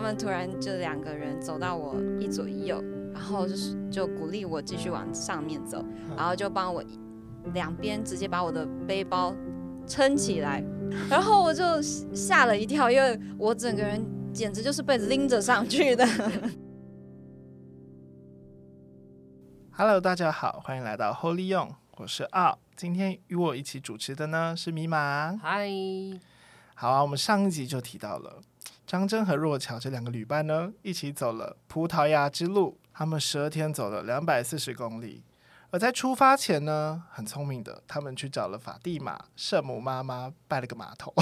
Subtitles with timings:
[0.00, 2.82] 他们突然就两个人走到我一左一右，
[3.12, 5.84] 然后就是就鼓励我继续往上面走，
[6.16, 6.82] 然后就帮我
[7.52, 9.36] 两边直接把我的背包
[9.86, 10.64] 撑起来，
[11.10, 14.02] 然后我就吓了一跳，因为我整个人
[14.32, 16.06] 简直就是被拎着上去的。
[19.72, 25.38] Hello，大家好，欢迎来到 Holy 勇，我是奥，今天与我一起主持的呢是米玛。
[25.42, 25.68] 嗨，
[26.74, 28.40] 好啊，我们上一集就提到了。
[28.86, 32.78] 张真和若乔这两个旅伴呢，一起走了葡萄牙之路。
[32.92, 35.22] 他们十二天走了两百四十公里。
[35.70, 41.14] 而在出发前呢，很聪明的，他们去找了法蒂玛圣母妈妈拜了个码头，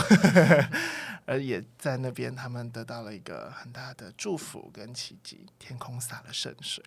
[1.26, 6.82] 而也在那边，他们得到了一个很大的祝福跟奇迹，天空洒了圣水。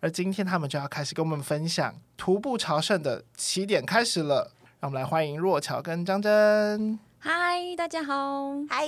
[0.00, 4.52] 而今天他们就要开始跟我们分享徒步朝圣的起点开始了。
[4.80, 6.98] 让我们来欢迎若乔跟张真。
[7.20, 8.50] 嗨，大家好。
[8.68, 8.84] 嗨。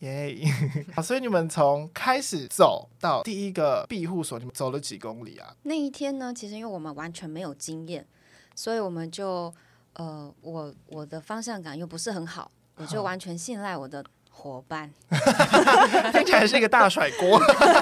[0.00, 0.84] 耶、yeah.
[0.96, 5.54] 好，所以你们从开始走到第一个庇护所，你们走了几公里啊？
[5.64, 8.06] 那一天呢，其实因为我们完全没有经验，
[8.54, 9.52] 所以我们就
[9.94, 14.90] 呃，我我的方向感又不是很好，我就完全信赖我的伙伴。
[16.12, 17.38] 听起来是一个大甩锅。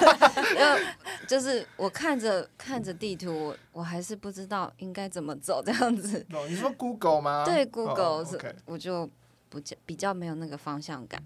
[0.58, 0.76] 呃，
[1.28, 6.26] 就是我看着看着地图，我我还是不知道应该怎么走这样子。
[6.32, 7.44] 哦，你说 Google 吗？
[7.44, 8.54] 对，Google，、哦 okay.
[8.64, 9.08] 我就。
[9.50, 11.22] 不比较没有那个方向感，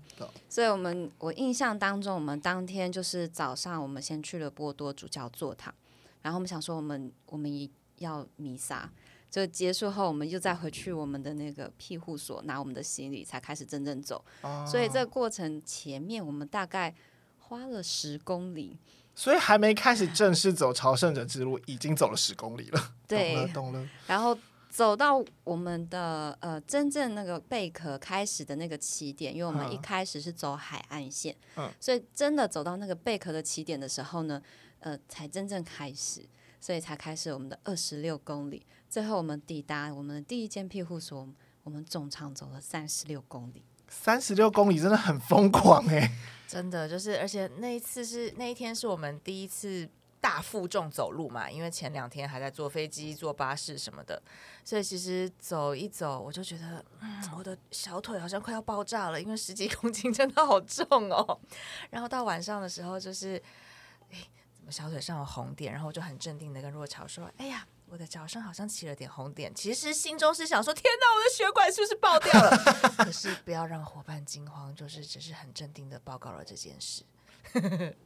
[0.49, 5.75] 所以我们我印象当中，我们当天就是早上，我们先去了波多主教座堂，
[6.23, 8.91] 然后我们想说，我们我们要弥撒，
[9.31, 14.25] 就结束后，我们又再回去我们的那个庇护所拿我们的行李，才开始真正走。
[14.43, 16.95] 哦、所以这个过程前面我们大概
[17.39, 18.79] 花了十公里，
[19.15, 22.95] 所以还没开始正式走朝圣者之路，已经走了十公里了。
[23.09, 23.89] 对，懂了，懂了。
[24.07, 24.39] 然后。
[24.73, 34.41] 走到我们的呃真正那个贝壳开始的那个起点，因为我们一开始是走海岸线，嗯，所以真的走到那个贝壳的起点的时候呢，
[34.81, 36.27] 呃，才真正开始，
[36.59, 38.65] 所以才开始我们的二十六公里。
[38.89, 41.29] 最后我们抵达我们的第一间庇护所，
[41.65, 43.63] 我们总长走了三十六公里。
[43.91, 46.11] 三十六公里真的很疯狂哎、欸，
[46.49, 49.87] 真的就是，而且那一次是那一天是我们第一次。
[50.23, 54.23] 大负重走路嘛，因为前两天还在坐飞机、坐巴士什么的，
[54.65, 61.41] 所以其实走一走，我就觉得，嗯，我的小腿好像快要爆炸了，因为十几公斤真的好重哦。
[61.91, 63.43] 然后到晚上的时候，就是，
[64.13, 64.19] 哎，
[64.55, 65.73] 怎么小腿上有红点？
[65.73, 72.57] 然后我就很镇定的跟若潮说：“哎呀，我的脚上好像起了点红点。”其实心中是想说：“天哪，我的血管是不是爆掉了？”
[73.05, 77.03] 可是不要让伙伴惊慌，就是只是很镇定的报告了这件事。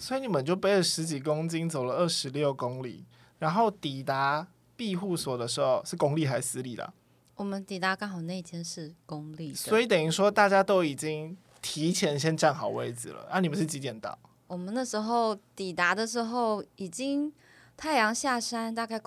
[0.00, 3.04] 所以你们就背了十几公斤走了二十六公里，
[3.38, 6.90] 然后抵达庇护所的时候是公立还是私立的？
[7.36, 13.28] 我们抵达刚好那间是公立的，所以等于说大家都已经提前先站好位置了。
[13.30, 14.18] 啊，你们是几点到？
[14.46, 17.30] 我们那时候抵达的时候已经
[17.76, 18.98] 太阳下山，大概。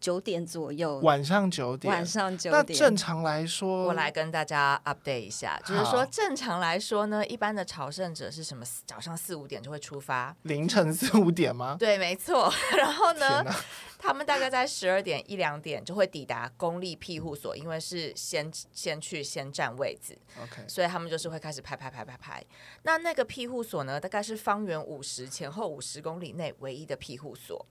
[0.00, 2.64] 九点左右，晚上九点，晚上九点。
[2.66, 8.64] 那正常来说，我来跟大家 update 一下，就是说正常来说呢，一般的朝圣者是什么？
[8.86, 11.76] 早上四五点就会出发，凌晨四五点吗？
[11.80, 12.52] 对，没错。
[12.78, 13.44] 然后呢，
[13.98, 22.44] 他们大概在十二点一两点就会抵达公立庇护所，因为是先先去先占位置，OK，所以他们就是会开始排排排排排。
[22.82, 27.66] 那那个庇护所呢，大概是方圆五十前后五十公里内唯一的庇护所。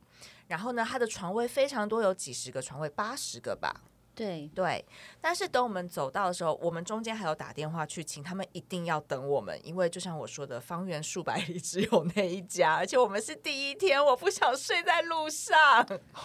[0.51, 3.73] 然后呢，它的床位非常多，有几十个床位，八十个吧。
[4.13, 4.85] 对对，
[5.21, 15.55] 但是等我们走到的时候，我们中间还有打电话去请他们一定要等我们，因为就像我说的，方圆数百里只有那一家，而且我们是第一天，我不想睡在路上。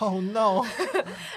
[0.00, 0.64] Oh no！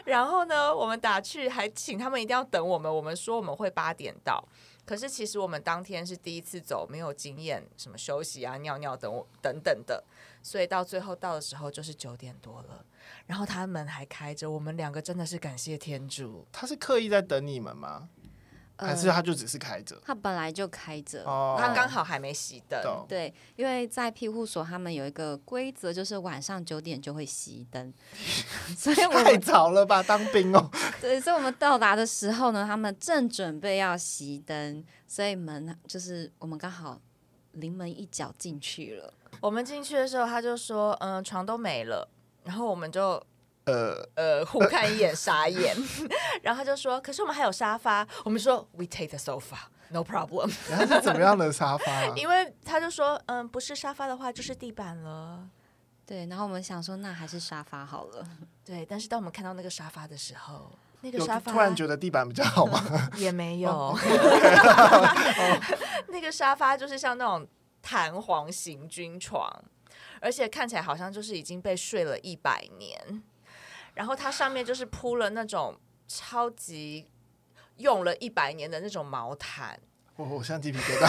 [0.05, 4.43] 然后呢，我们打去还请他们一定要等我们，我们说我们会八点到。
[4.89, 10.03] 可是其实我们当天是第一次走，没有经验，什么休息啊、尿尿等等等的，
[10.41, 12.83] 所以到最后到的时候就是九点多了，
[13.27, 16.43] 然后他门还开着，我们两个真的是感谢天主。
[16.51, 18.09] 他是刻意在等你们吗？
[18.87, 20.01] 还是他就只是开着、呃？
[20.05, 23.05] 他本来就开着，哦、他刚好还没熄灯。
[23.07, 27.93] 对，因为在庇护所，他们有一个规则，就是晚上九点就会熄灯。
[28.77, 30.69] 所以我太早了吧，当兵哦。
[31.01, 37.01] 对，所以我们到达的时候呢，他们正准备要熄灯，所以门就是我们刚好
[37.51, 39.13] 临门一脚进去了。
[39.41, 42.09] 我们进去的时候，他就说：“嗯、呃，床都没了。”
[42.45, 43.21] 然后我们就。
[43.69, 45.75] 呃呃，互看一眼，傻眼。
[46.41, 49.57] 然后他就说：“可是我们还有沙发。”我们说：“We take the sofa,
[49.89, 50.51] no problem。
[50.69, 52.13] ”然后是怎么样的沙发啊？
[52.17, 55.47] 因为他就说：“嗯，不是沙发的话，就是地板了。”
[56.05, 56.25] 对。
[56.27, 58.25] 然后我们想说：“那还是沙发好了。”
[58.65, 58.85] 对。
[58.85, 60.71] 但是当我们看到那个沙发的时候，
[61.01, 63.09] 那个沙发突然觉得地板比较好吗？
[63.17, 63.97] 也没有。
[66.07, 67.47] 那个沙发就是像那种。
[67.81, 69.49] 弹簧行军床，
[70.19, 73.23] 而且看起来好像就是已经被睡了一百年。
[73.99, 77.05] 然后它上面就是铺了那种超级
[77.79, 79.77] 用了一百年的那种毛毯。
[80.15, 81.05] 我我像鸡皮疙瘩，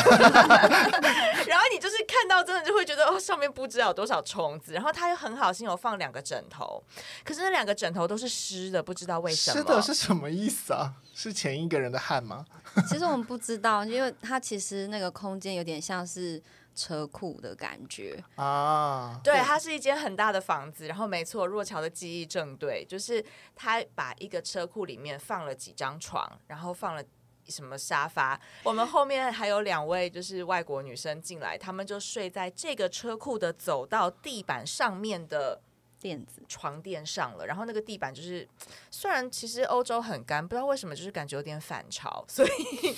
[1.46, 4.72] 然后你就是看到真的就会觉得哦，上面不知道有多少虫子。
[4.72, 6.82] 然后他又很好心有放两个枕头，
[7.24, 9.56] 可是那两个枕头都是湿的，不知道为什么。
[9.56, 10.94] 湿的是什么意思啊？
[11.14, 12.44] 是前一个人的汗吗？
[12.88, 16.42] 其实我们不知道，因为它其实那个空间有点像是
[16.74, 19.20] 车库的感觉啊。
[19.22, 20.86] 对，它是一间很大的房子。
[20.86, 23.24] 然后没错，若乔的记忆正对，就是
[23.54, 27.04] 他把一个车库里面放了几张床，然后放了。
[27.48, 28.40] 什么沙发？
[28.62, 35.60] 我们后面还有两位就是外国女生进来，她们就睡在这个车库的走到地板上面的
[35.98, 37.46] 垫子床垫上了。
[37.46, 38.48] 然后那个地板就是，
[38.88, 42.96] 虽然其实欧洲很干，不知道为什么就是感觉有点反潮，所以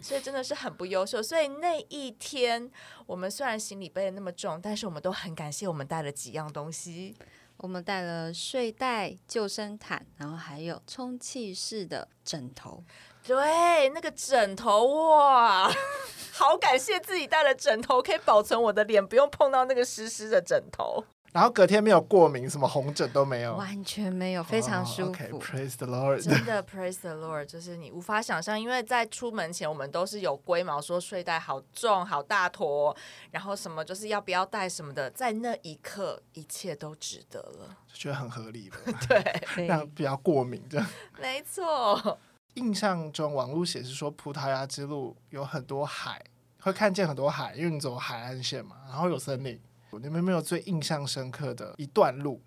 [0.00, 1.22] 所以真的是很不优秀。
[1.22, 2.70] 所以那一天
[3.06, 7.16] 我们虽然行李背的那么重，但是我们都很感谢我们带了几样东西。
[7.58, 12.84] 我们带了睡袋、救生毯，然后还有充气式的枕头。
[13.26, 15.72] 对，那个枕头哇，
[16.32, 21.02] 好感谢自己带了枕头，可以保存我的脸，不用碰到那个湿湿的枕头。
[21.36, 25.08] 然后隔天没有过敏，什么红疹都没有，完全没有，非常舒服。
[25.08, 32.96] Oh, okay, praise the Lord，真的 Praise the Lord，就是你无法想象，因为在出门前我们都是有龟毛，说睡袋好重、好大坨，
[33.32, 38.76] 然后什么就是要不要带什么的，在那一刻一切都值得了，就觉得很合理了。
[39.06, 40.86] 对，让不要过敏这样。
[41.20, 42.18] 没错。
[42.54, 46.24] 印象中，网络显示说葡萄牙之路有很多海，
[46.62, 49.60] 会看见很多海，因为你走海岸线嘛，然后有森林。
[49.92, 52.42] 你们有没有最印象深刻的一段路？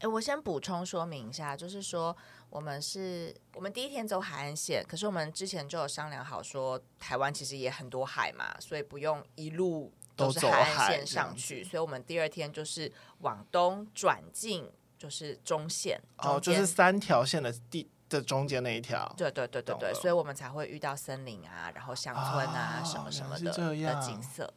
[0.00, 2.16] 哎，我先补充说明一下，就是说
[2.50, 17.88] 我们是我们第一天走海岸线，可是我们之前就有商量好说，台湾其实也很多海嘛，所以不用一路都是海岸线上去，所以我们第二天就是往东转进，就是中线，哦，就是三条线的地。
[18.06, 24.52] 的中间那一条，对对对对对，所以我们才会遇到森林啊，然后乡村啊，哦、什么什么的的景色。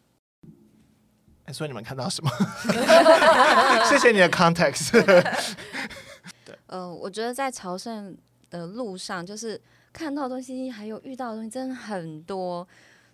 [1.47, 2.29] 哎，所以你们看到什么？
[3.89, 4.91] 谢谢你的 context。
[6.45, 8.15] 对，呃，我觉得在朝圣
[8.49, 9.59] 的路上，就是
[9.91, 12.67] 看到的东西，还有遇到的东西，真的很多。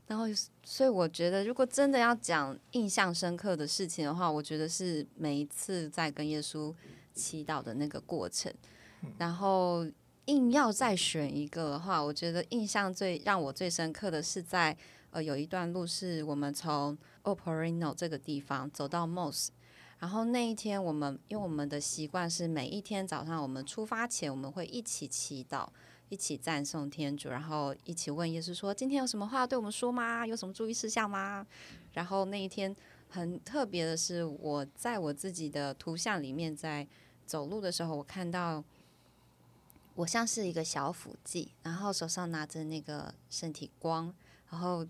[0.08, 0.26] 然后，
[0.64, 6.74] 所以我觉得，如果真的要讲印象深刻的事情的话，我觉得是每一次在跟耶稣
[7.14, 8.54] 祈祷的那个过程，
[9.18, 9.86] 然后。
[10.28, 14.74] 硬要再选一个的话，我觉得印象最让我最深刻的是在
[15.14, 19.48] 呃有一段路是我们从 Oporino 这个地方走到 Mos，
[20.00, 25.70] 然后那一天我们因为我们的习惯是每一天早上我们出发前我们会一起祈祷，
[26.10, 30.28] 一起赞颂天主，然后一起问耶稣说今天有什么话要对我们说吗？
[30.28, 31.46] 有什么注意事项吗？
[31.94, 32.76] 然后那一天
[33.08, 36.88] 很特别的是我在我自己的图像里面在
[37.26, 38.64] 走路的时候，我看到。
[39.96, 44.12] 我像是一个小辅祭，然后手上拿着那个圣体光，
[44.50, 44.84] 然后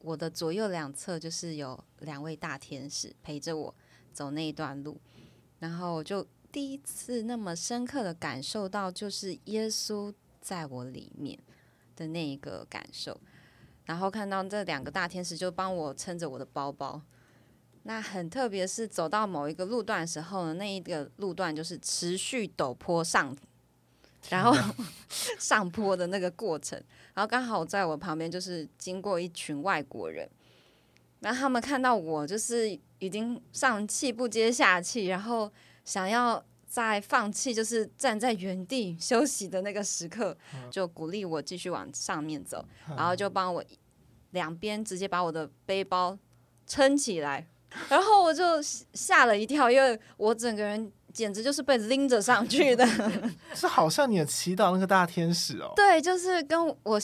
[0.00, 3.74] 我的左右两侧就是有两位大天使陪着我
[4.12, 5.00] 走那一段路，
[5.58, 11.38] 然后我就第一次那么深刻的感受到，就是耶稣在我里面
[11.94, 13.20] 的那一个感受，
[13.84, 17.00] 然后看到这两个大天使就帮我撑着我的包包，
[17.82, 23.36] 那很特别是走到某一个路段的时候呢，那一个路段就是持续陡坡上。
[24.28, 24.54] 然后
[25.40, 26.78] 上坡的那个过程，
[27.14, 30.28] 然后刚好在我旁边就是经过一群外国人，
[31.20, 35.50] 然后他们看到我就是已经上气不接下气，然后
[35.84, 40.36] 想要再放弃，就是站在原地休息的那个时刻，
[40.70, 43.64] 就鼓励我继续往上面走，然后就帮我
[44.30, 46.18] 两边直接把我的背包
[46.66, 47.46] 撑起来，
[47.88, 50.92] 然后我就吓了一跳，因为我整个人。
[51.12, 52.86] 简直就是被拎着上去的，
[53.54, 55.72] 是好像你的祈祷那个大天使哦。
[55.76, 57.00] 对，就是跟我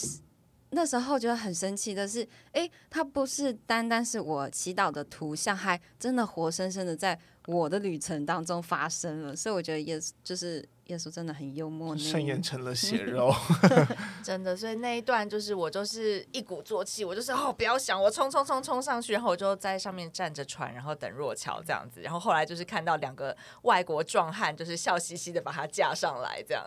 [0.71, 9.35] 那时候觉得很神奇的是，诶，它不是单单是我祈祷的图像，还真的活生生的在我的旅程当中发生了。
[9.37, 10.67] 所以我觉得耶稣就是。
[10.87, 13.35] 耶稣真的很幽默，圣言成了血肉，
[14.23, 14.57] 真的。
[14.57, 22.01] 所以那一段就是我就是一鼓作气，我就是哦，不要想，我冲冲冲冲上去，然后我就在上面站着船，然后等若桥这样子。
[22.01, 26.65] 然后后来就是看到两个外国壮汉，就是笑嘻嘻的把他架上来，这样。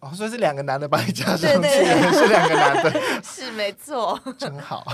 [0.00, 4.84] 哦，所以是两个男的把你架上去，对对对 是两个男的，是没错，真好。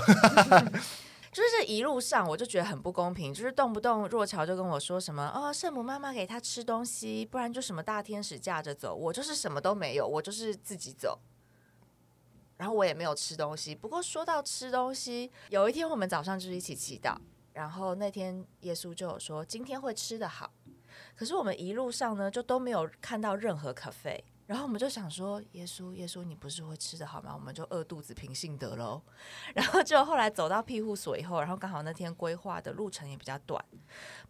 [1.31, 11.19] 就是一路上我就觉得很不公平，就是动不动若乔就跟我说什么哦，圣母妈妈给他吃东西，不然就什么大天使驾着走，我就是什么都没有，我就是自己走。
[12.57, 13.73] 然后我也没有吃东西。
[13.73, 17.15] 不过说到吃东西，有一天我们早上就是一起祈祷，
[17.53, 20.51] 然后那天耶稣就有说今天会吃得好。
[21.15, 24.25] 可是我们一路上呢，就都没有看到任何咖啡。
[24.49, 27.35] 然后我们就想说，耶稣，耶稣，你不是会吃的好吗？
[27.35, 28.99] 我们就饿肚子凭信德喽。
[29.53, 33.63] 然后就后来走到庇护所以后，然后刚好那天规划的路程也比较短，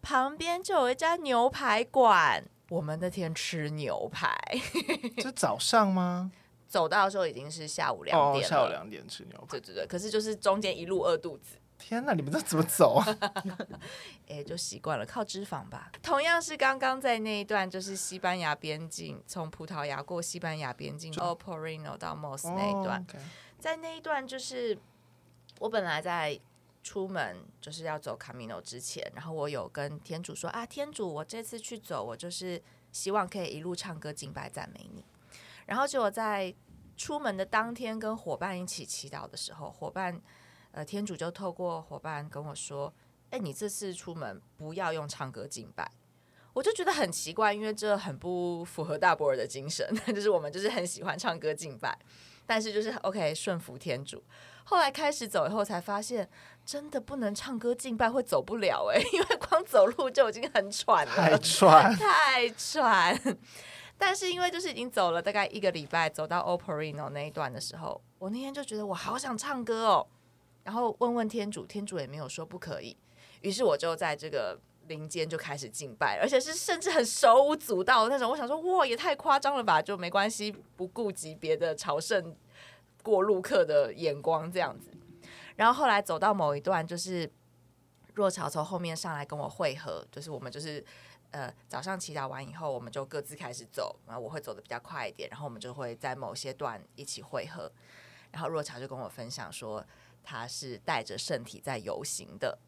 [0.02, 2.44] 旁边就有一家牛排馆。
[2.68, 4.38] 我们那天吃牛排，
[5.22, 6.30] 是早上吗？
[6.68, 8.46] 走到的时候已经是下午两点了。
[8.46, 9.46] 哦，下午两点吃牛排。
[9.58, 11.56] 对对对，可是就是中间一路饿肚子。
[11.80, 13.06] 天哪，你们这怎么走啊？
[14.28, 15.90] 哎，就习惯了，靠脂肪吧。
[16.02, 23.04] 同样是刚刚在那一段，就是西班牙边境，从葡萄牙过西班牙边境到 Porino 到 Mos 那一段，
[23.58, 24.78] 在那一段就是
[25.58, 26.38] 我本来在
[26.82, 35.04] 出门就是要走 Camino 之前，然后我有跟天主说啊，天主，我这次去走，我就是希望可以一路唱歌敬拜赞美你。
[35.66, 36.54] 然后结果在
[36.96, 40.20] 出门的当天跟伙伴一起祈祷的时候，伙伴。
[40.72, 42.92] 呃，天主就透过伙伴跟我说
[43.30, 45.90] ：“哎，你这次出门不要用唱歌敬拜。”
[46.52, 51.96] 我就觉得很奇怪，因为这很不符合大伯尔的精神， 就是我们就是很喜欢唱歌敬拜，
[52.44, 54.22] 但是就是 OK 顺服天主。
[54.64, 56.28] 后来开始走以后，才发现
[56.64, 63.16] 真的不能唱歌敬拜，会走不了哎， 因为光走路就已经很喘了，太喘， 太喘。
[63.96, 70.06] 但是因为就是已经走了大概一个礼拜，走到 o p e r i n o 那一段的时候，我那天就觉得我好想唱歌哦。
[70.70, 72.96] 然后问问天主，天主也没有说不可以。
[73.40, 78.30] 于是我就在这个林间就开始敬拜，而且是甚至很手舞足蹈的那种。
[78.30, 79.82] 我想说，哇，也太夸张了吧？
[79.82, 82.36] 就没关系，不顾及别的朝圣
[83.02, 84.92] 过路客的眼光这样子。
[85.56, 87.28] 然后后来走到某一段，就是
[88.14, 90.84] 若桥从后面上来跟我会合，就是我们就是
[91.32, 93.96] 呃早上祈祷完以后，我们就各自开始走。
[94.06, 97.72] 然后我会走得比较快一点，然后我们就会在某些段一起会合。
[98.30, 99.84] 然后若桥就跟我分享说。
[100.22, 102.58] 他是带着圣体在游行的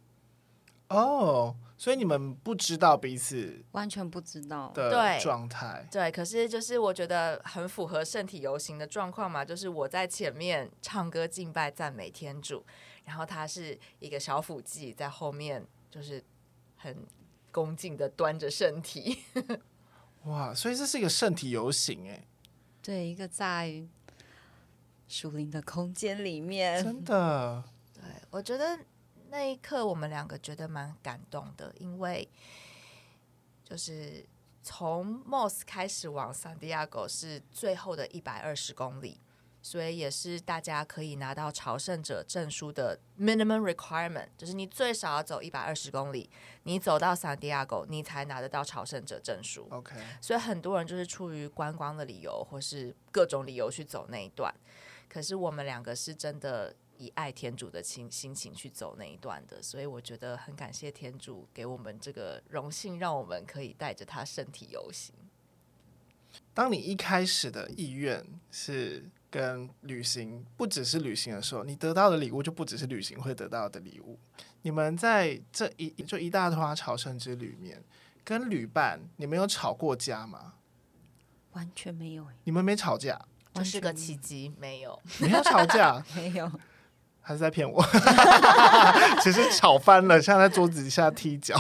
[0.89, 5.89] 哦，所以你们不知道彼此完全不知道的状态。
[5.91, 12.65] 对，可是就是我觉得很符合圣体游行的状况嘛，就是我在前面唱歌敬拜赞美天主，
[13.05, 16.23] 然后他是一个小辅祭在后面，就是
[16.77, 17.07] 很
[17.51, 19.23] 恭敬的端着圣体。
[20.25, 22.27] 哇，所以这是一个圣体游行哎，
[22.83, 23.83] 对，一个在。
[25.13, 28.79] 树林的空间里面，真的，对，我觉得
[29.29, 32.27] 那一刻我们两个觉得蛮感动的，因为
[33.63, 34.25] 就是
[34.63, 39.21] 从 Mos 开始往 San Diego 是最后的一百二十公里，
[39.61, 46.31] 所以也是大家可以拿到朝圣者证书的 minimum requirement，就是你最少要走一百二十公里，
[46.63, 49.69] 你走到 San Diego，你才拿得到朝圣者证书。
[49.71, 54.55] OK，所以很多人就是出于观光的理由或是各种理由去走那一段。
[55.13, 65.15] 可是我们两个是真的以爱天主的心心情去走那一段的，所以我觉得很感谢天主给我们这个荣幸，让我们可以带着他身体游行。
[66.55, 74.19] 当你一开始的意愿是跟旅行，不只是旅行的时候，你得到的礼物就不只是旅行会得到的礼物。
[74.63, 77.85] 你们在这一就一大团朝圣之旅里面，
[78.25, 80.55] 跟旅伴，你们有吵过架吗？
[81.53, 83.29] 完全没有，你们没吵架。
[83.55, 86.51] 这是个奇迹，没有，没有吵架， 没有，
[87.21, 87.85] 还是在骗我？
[89.23, 91.55] 其实吵翻了，像在桌子底下踢脚。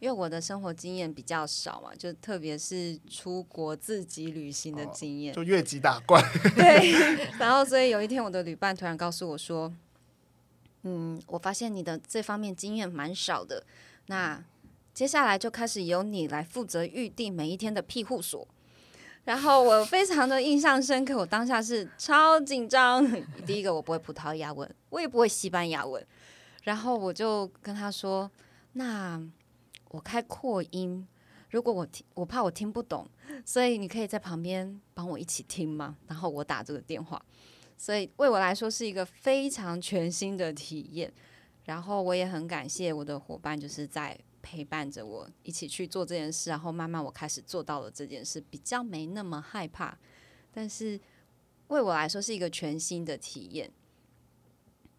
[0.00, 6.22] 因为我的生活经验比较少嘛，就特别是出国自己旅行的经验，哦，就越级打怪。
[6.54, 6.92] 对，
[7.36, 9.72] 然后所以有一天，我的旅伴突然告诉我说
[10.84, 13.64] ：“嗯，我发现你的这方面经验蛮少的，
[14.06, 14.40] 那
[14.94, 18.46] 接下来就开始由你来负责预定每一天的庇护所。”
[19.28, 23.06] 然后我非常的印象深刻，我当下是超紧张。
[23.44, 26.02] 第一个我不会葡萄牙文，我也不会西班牙文，
[26.62, 28.30] 然后我就跟他说
[28.72, 29.22] ：“那
[29.90, 31.06] 我开扩音，
[31.50, 33.06] 如果我听，我怕我听不懂，
[33.44, 37.22] 所以你可以在旁边帮我一起听吗？”然后我打这个电话，
[37.76, 41.12] 所以为我来说是一个非常全新的体验。
[41.66, 44.18] 然后我也很感谢我的伙伴，就是在。
[44.42, 49.96] 陪伴着我一起去做这件事，然后慢慢我开始做到了这件事，比较没那么害怕。
[50.52, 50.98] 但是
[51.68, 53.70] 为我来说是一个全新的体验。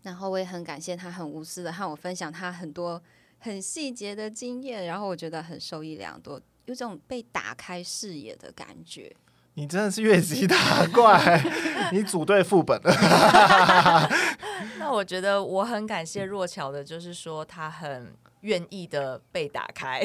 [0.01, 3.01] 然后我也很感谢他很无私的和我分享他很多
[3.39, 9.13] 很细节的经验，然后我觉得很受益良多，有种被打开视野的感觉。
[9.55, 11.43] 你真的是越级打怪，
[11.91, 14.09] 你组队副本了。
[14.79, 18.15] 那我觉得我很感谢若桥的，就是说他很。
[18.43, 20.01] 愿意的被打开，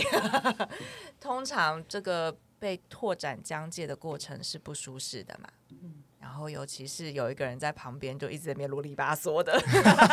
[1.20, 5.48] 通常这个被拓展疆界的过程是不舒适的嘛？
[5.70, 9.56] 嗯，然后尤其是有一个人在旁边就一直在那边啰里吧嗦的，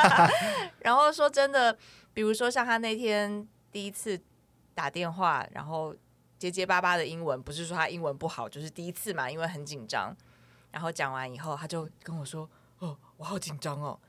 [0.85, 1.75] 然后说真的，
[2.13, 4.21] 比如说像他那天第一次
[4.75, 5.95] 打电话，然后
[6.37, 10.15] 结结巴巴的英文，不是说他英文不好，就是第一次嘛，因为很紧张。
[10.69, 13.99] 然后讲完以后，他就跟我说：“哦，我好紧张哦。”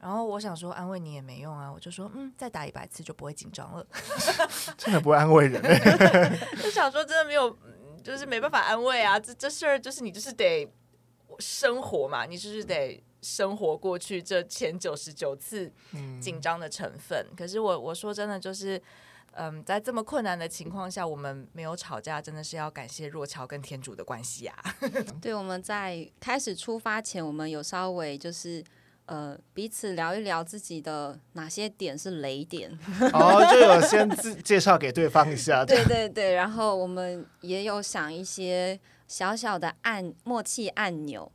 [0.00, 3.86] 然后我想说安慰你也没用啊，我就说：“嗯，再打一百次就不会紧张了。
[4.76, 5.62] ”真的不会安慰人。
[6.62, 7.56] 就想说真的没有，
[8.02, 9.18] 就是没办法安慰啊。
[9.18, 10.70] 这这事儿就是你就是得
[11.38, 15.72] 生活嘛，你就是得生活过去这前九十九次
[16.20, 17.26] 紧张的成分。
[17.30, 18.80] 嗯、可是我我说真的就是。
[19.38, 24.56] 嗯，在这么困难的情况下，我们没有吵架，真的是要感谢若乔跟天主的关系啊。
[25.20, 28.64] 对，我们在开始出发前，我们有稍微就是
[29.06, 32.70] 呃彼此聊一聊自己的哪些点是雷点，
[33.12, 35.64] 哦，就有先自 介绍给对方一下。
[35.64, 41.30] 对对对，然后我们也有想一些小小的按默契按钮，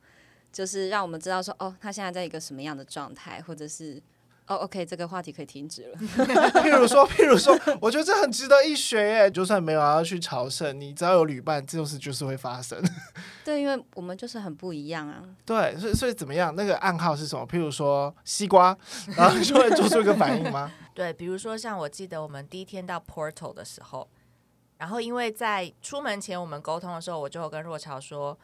[0.52, 4.02] 就是让我们知道说，哦，他现在在一个什么样的状态，或者是。
[4.52, 5.98] 哦、oh，OK，这个话题可以停止了。
[6.62, 9.32] 譬如说，譬如说，我觉得这很值得一学耶。
[9.32, 12.78] 就算没有要去朝圣，你只要有旅伴，这种事就是会发生。
[13.46, 15.24] 对，因为我们就是很不一样啊。
[15.46, 16.54] 对，所以所以怎么样？
[16.54, 17.48] 那个暗号是什么？
[17.48, 18.78] 譬如说西瓜，
[19.16, 20.70] 然后就会做出一个反应吗？
[20.94, 24.10] 对，比如说像我记得我们第一天到 Porto 的时候，
[24.80, 28.38] 然后因为在出门前我们沟通的时候，我就跟若潮说，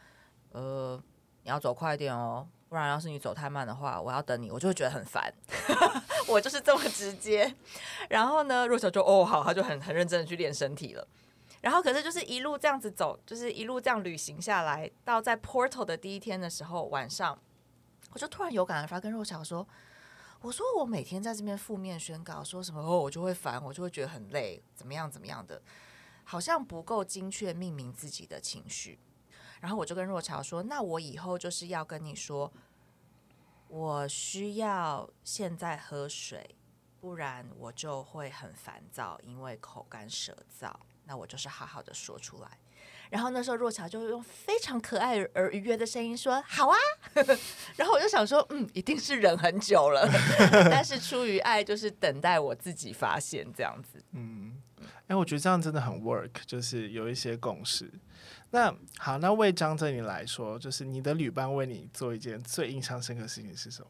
[0.52, 0.98] 呃，
[1.42, 2.48] 你要走快一点哦。
[2.68, 5.32] 不然，要是你走太慢的话，我要等你，我就会觉得很烦。
[6.28, 7.54] 我就是这么直接。
[8.10, 11.08] 然后呢，若小就哦好，他就很很认真的去练身体了。
[11.62, 17.36] 然后可是就是一路这样子走，就是一路这样旅行下来，到在 Portal 的第一天的时候晚上，
[18.12, 19.66] 我就突然有感而发，跟若小说
[20.42, 25.60] ：“我说我每天在这边负面宣告，说什么哦，我就会烦，我就会觉得很累，怎么样怎么样的，
[26.22, 28.98] 好像不够精确命名自己的情绪。”
[29.60, 32.52] 然后我就跟若乔说：“那我以后就是要跟你说，
[33.68, 36.56] 我需要现在喝水，
[37.00, 40.72] 不然我就会很烦躁，因为口干舌燥。
[41.04, 42.58] 那我就是好好的说出来。”
[43.10, 46.76] 然后那时候若乔就用非常可爱而愉悦的声音说：“好啊。
[47.74, 50.06] ”然后我就想说：“嗯，一定是忍很久了，
[50.70, 54.60] 但是出于爱，就是等待我自己发现这样子。”嗯，
[55.06, 57.90] 哎，我觉得这样真的很 work，就是有一些共识。
[58.50, 63.88] 那好，那为张祯你来说，就是你的旅伴为你做一件最印象深刻的事情是什么？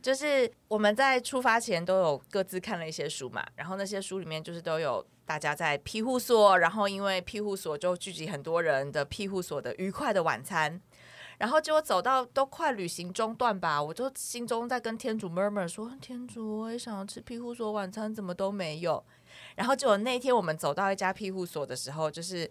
[0.00, 10.80] 就是我们在出发前都有各自看了一些书嘛，然后那些书里面就是都有大家在庇护所，然后因为庇护所就聚集很多人的庇护所的愉快的晚餐，
[11.38, 19.04] 然后结果走到都快旅行中段吧，我就心中在跟天主 murmur 说：天主，我也想要吃庇护所晚餐，怎么都没有。
[19.56, 22.50] 然后结果那天我们走到一家庇护所的时候，就是。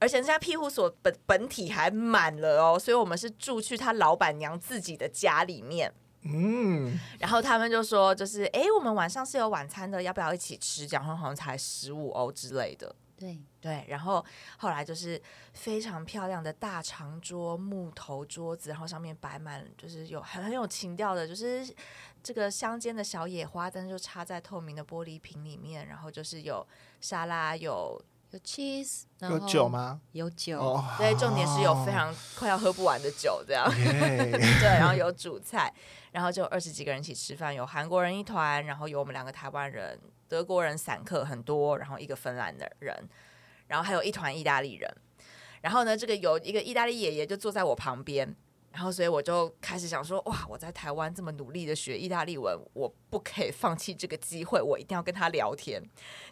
[0.00, 5.90] 而且那家庇护所本本体还满了哦，所以我们是住去他老板娘自己的家里面。
[6.24, 10.84] 嗯，然后他们就说，就是哎，我们晚上是有晚餐的，要不要一起吃？
[10.84, 12.94] 讲说好像才十五欧之类的。
[13.24, 14.24] 对对，然后
[14.58, 15.20] 后来就是
[15.52, 21.66] 非常漂亮的大长桌，木头桌子，然后上面摆满就是有很很有情调的，就是
[22.22, 26.66] 这个乡间的小野花，但是就插在透明的玻璃瓶里面，然后就是有
[27.00, 28.02] 沙拉有。
[28.30, 30.00] 有 cheese，有酒吗？
[30.10, 30.58] 有酒，
[30.98, 33.64] 对，oh, 重点是有非常快要喝不完的酒，这样。
[33.70, 35.72] 对，然后有主菜，
[36.10, 39.96] 然后就二十几个人一起吃饭，有韩国人一团，然后有我们两个台湾人，
[40.34, 43.08] 德国人散客很多，然后一个芬兰的人，
[43.68, 44.92] 然后还有一团意大利人。
[45.62, 48.34] 然后呢，这个有一个意大利爷爷就坐在我旁边。
[48.72, 55.80] 然后，所以我就开始想说，哇，我在台湾这么努力的学意大利文，我不可以放弃这个机会，我一定要跟他聊天。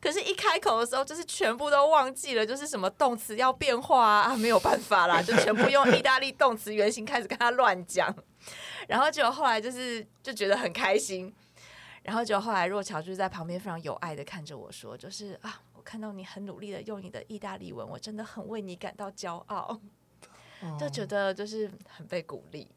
[0.01, 8.13] 可是，一开口的时候，就是全部都忘记了，就是什么动词要变化啊， 没有办法啦，就全部用意大利动词原形开始跟他乱讲。
[8.89, 11.33] 然后，结果后来就是就觉得很开心。
[12.03, 19.81] 然后，就后来若乔就在旁边非常有爱的看着我说，就是啊，我看到你很努力的用你的意大利文，我真的很为你感到骄傲。
[20.79, 22.69] 就觉得就是很被鼓励，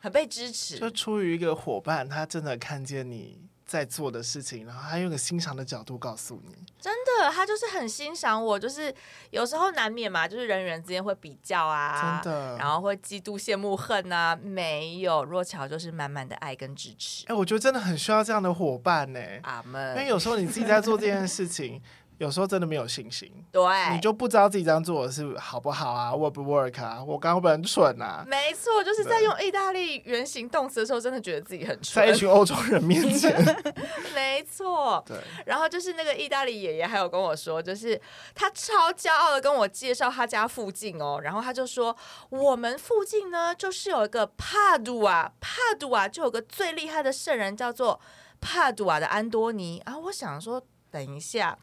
[0.00, 0.76] 很被支持。
[0.76, 6.56] 就出于一个伙伴，他真的看见你在做的事情，然后他用个欣赏的角度告诉你。
[6.80, 8.58] 真的，他就是很欣赏我。
[8.58, 8.92] 就是
[9.30, 14.34] 有时候难免嘛，就是人与人之间会比较啊，真的，然后会嫉妒、羡慕、恨啊。
[14.34, 17.26] 没有，若乔就是满满的爱跟支持。
[17.26, 19.20] 哎，我觉得真的很需要这样的伙伴呢。
[19.42, 19.96] 阿门。
[19.98, 21.80] 因为有时候你自己在做这件事情。
[22.18, 27.02] 有时候真的没有信心，对，你就不知道自己这样做的是好不好啊，work 不 work 啊？
[27.02, 28.24] 我刚刚不很蠢啊？
[28.26, 33.32] 没错，就是在用意大利原形动词的时候，真的觉得自己很蠢，在一群欧洲人面前，
[34.14, 35.00] 没错。
[35.06, 38.00] 对，然后就是那个意大利爷爷还有跟我说，就是
[38.34, 41.96] 他超骄傲的跟我介绍他家附近哦，然后他就说
[42.30, 48.00] 我们附近呢就是有一个帕杜瓦，帕杜瓦就有个最厉害的圣人叫做
[48.40, 51.56] 帕杜瓦的安多尼啊，我想说等一下。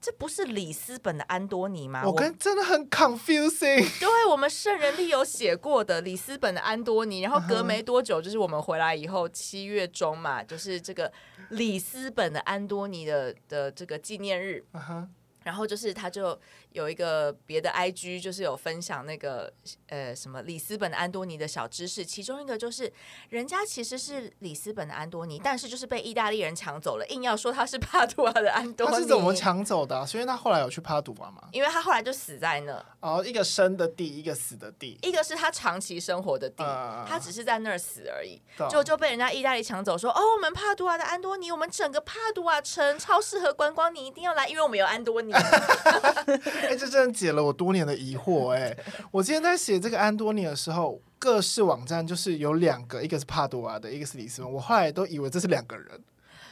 [0.00, 2.02] 这不是里斯本的安多尼吗？
[2.06, 3.86] 我跟真的很 confusing。
[4.00, 11.12] 对，我们圣人历有写过的里斯本的安多尼，然后隔没多久，就是我们回来以后七月中嘛， 就是这个
[11.50, 14.64] 里斯本的安多尼的的这个纪念日。
[14.72, 15.06] Uh huh.
[15.42, 16.38] 然后就是他就
[16.72, 19.52] 有一个别的 IG，就是有分享那个
[19.88, 22.92] 呃什么里斯本的安多尼的小知识，其中一个就是
[23.28, 28.92] 人家其实是里斯本的安多尼，但是就是被意大利人抢走了，硬要说他是帕杜瓦的安多尼。
[28.94, 30.06] 他是怎么抢走的啊？
[30.06, 31.48] 是因为他后来有去帕杜瓦吗？
[31.52, 32.84] 因为他后来就死在那。
[33.00, 34.98] 哦，一个生的地，一个死的地。
[35.02, 45.32] 一个是他长期生活的地，嗯、他只是在那儿死而已，嗯、就就被人家意大利抢走说，说哦，我们帕杜瓦的安多尼，我们整个帕杜瓦城超适合观光，你一定要来，因为我们有安多尼。
[46.60, 48.50] 哎、欸，这真的解了我多年的疑惑。
[48.50, 48.76] 哎，
[49.10, 54.52] 我今天在写这个安多尼的时候，各式网站就是有两个，一个是帕多瓦的，一个是里斯本。
[54.52, 56.00] 我后来都以为这是两个人，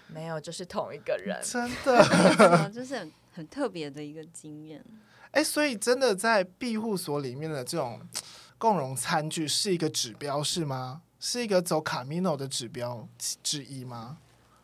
[0.08, 1.38] 没有，就是同一个人。
[1.42, 4.82] 真的 就是很很特别的一个经验。
[5.30, 8.00] 哎、欸，所以真的在庇护所里面的这种
[8.56, 11.02] 共融餐具是一个指标是吗？
[11.20, 13.06] 是一个走卡米诺的指标
[13.42, 14.18] 之一吗？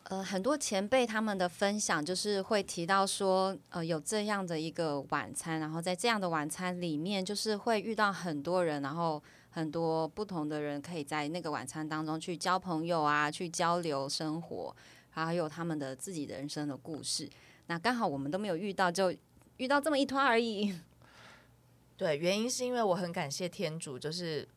[0.07, 14.75] 呃，很多前辈他们的分享就是会提到说，呃，有这样的一个晚餐，然后在这样的晚餐里面，就是会遇到很多人，然后很多不同的人可以在那个晚餐当中去交朋友啊，去交流生活，
[15.09, 17.27] 还有他们的自己人生的故事。
[17.65, 19.11] 那刚好我们都没有遇到，就
[19.57, 20.79] 遇到这么一团而已。
[21.97, 24.47] 对，原因是因为我很感谢天主，就是。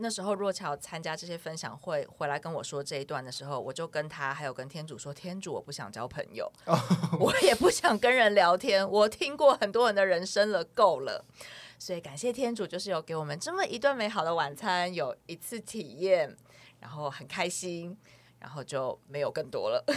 [0.00, 6.78] 那时候若乔参加这些分享会回来跟我说这一段的时候，我就跟他还有跟天主说：“天主，我不想交朋友，oh.
[7.20, 8.88] 我也不想跟人聊天。
[8.88, 11.24] 我听过很多人的人生了，够了。
[11.78, 16.36] 所以感谢天主，就是有给我们这么一顿美好的晚餐，有一次体验，
[16.80, 17.98] 然后很开心，
[18.38, 19.84] 然后就没有更多了。”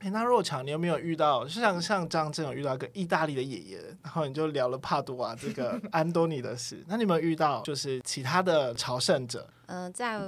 [0.00, 6.82] 哎，那若强，你有没有遇到，就像像张震有遇到一个意大利的爷爷，然后你就聊了帕多瓦这个 安东尼的事。
[6.88, 9.46] 那你有没有遇到就是其他的朝圣者？
[9.66, 10.18] 嗯、呃，在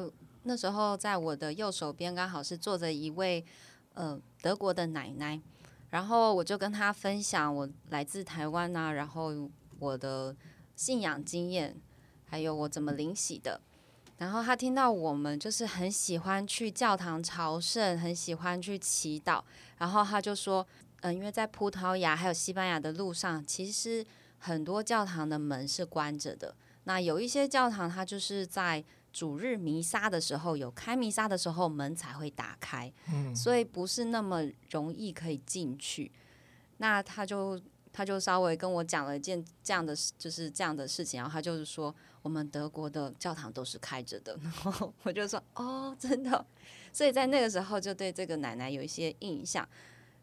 [0.42, 3.42] 那时候，在我的右手边刚好是坐着一位
[3.94, 5.40] 呃德国的奶奶，
[5.88, 10.36] 然后我就跟她分享我来自台湾啊，然后我的
[10.76, 11.74] 信仰经验，
[12.26, 13.58] 还有我怎么领洗的。
[14.18, 19.42] 然后他听到我们就是很喜欢去教堂朝圣，很喜欢去祈祷，
[19.78, 20.64] 然后他就说，
[21.00, 24.06] 嗯、呃，因为在葡萄牙还有西班牙的路上，其实
[24.38, 26.54] 很多教堂的门是关着的。
[26.84, 36.12] 那有一些教堂，它就是在主日弥撒的时候有开弥撒的时候门才会打开，嗯，所以不是那么容易可以进去。
[36.76, 37.60] 那他就
[37.92, 41.92] 他就稍微跟我讲了一件这样的，就是这样的事情，然后他就是说。
[42.22, 46.46] 我们德国的教堂都是开着的， 然后我就说哦，真的，
[46.92, 49.68] 所以在那个时候就对这个奶奶有一些印象。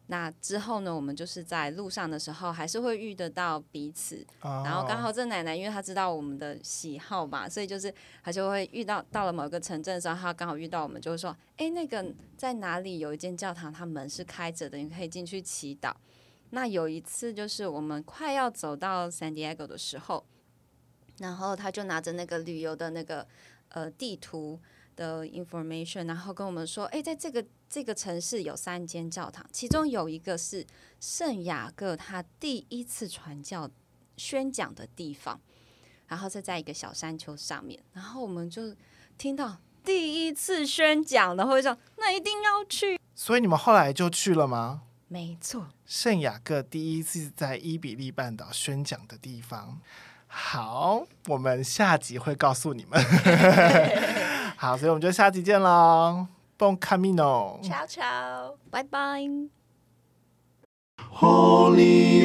[0.06, 12.04] 那之后呢，我们就是在路上的时候还是会遇得到彼此，然后刚好这奶奶因为她知道我们的喜好嘛，所以就是她就会遇到到了某个城镇的时候，她刚好遇到我们，就会说，哎，那个
[12.36, 15.92] 在哪里有一间教堂，它门是开着的，你可以进去祈祷。
[16.50, 20.24] 那有一次就是我们快要走到 San Diego 的时候。
[21.20, 23.26] 然后他就拿着那个旅游的那个
[23.68, 24.58] 呃地图
[24.96, 30.66] 的 information，然后跟我们说，哎，在这个这个城市有三间教堂，其中有一个是
[30.98, 33.70] 圣雅各他第一次传教
[34.16, 35.38] 宣讲的地方，
[36.08, 37.78] 然后是在一个小山丘上面。
[37.92, 38.74] 然后我们就
[39.18, 42.98] 听到第一次宣讲，然后就说那一定要去。
[43.14, 44.82] 所以你们后来就去了吗？
[45.08, 49.80] 没错，圣雅各第一次在伊比利半岛宣讲的地方。
[50.32, 53.04] 好，我们下集会告诉你们。
[54.56, 59.22] 好，所以我们就下集见喽，Bon camino，ciao ciao，拜拜。
[61.12, 62.22] Holy